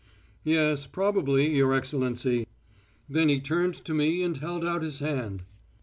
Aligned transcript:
"'Yes, 0.43 0.87
probably, 0.87 1.55
your 1.55 1.75
Excellency.'" 1.75 2.47
Then 3.07 3.29
he 3.29 3.39
turned 3.39 3.75
to 3.85 3.93
me 3.93 4.23
and 4.23 4.35
held 4.37 4.65
out 4.65 4.81
his 4.81 4.97
hand. 4.97 5.43